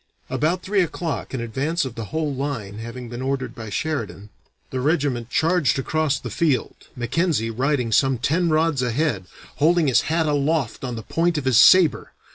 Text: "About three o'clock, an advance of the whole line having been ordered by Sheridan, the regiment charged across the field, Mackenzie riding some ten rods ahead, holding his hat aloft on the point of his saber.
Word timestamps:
"About 0.31 0.63
three 0.63 0.81
o'clock, 0.81 1.31
an 1.31 1.41
advance 1.41 1.85
of 1.85 1.93
the 1.93 2.05
whole 2.05 2.33
line 2.33 2.79
having 2.79 3.07
been 3.07 3.21
ordered 3.21 3.53
by 3.53 3.69
Sheridan, 3.69 4.29
the 4.71 4.81
regiment 4.81 5.29
charged 5.29 5.77
across 5.77 6.17
the 6.17 6.31
field, 6.31 6.73
Mackenzie 6.95 7.51
riding 7.51 7.91
some 7.91 8.17
ten 8.17 8.49
rods 8.49 8.81
ahead, 8.81 9.25
holding 9.57 9.85
his 9.85 10.01
hat 10.09 10.25
aloft 10.25 10.83
on 10.83 10.95
the 10.95 11.03
point 11.03 11.37
of 11.37 11.45
his 11.45 11.59
saber. 11.59 12.13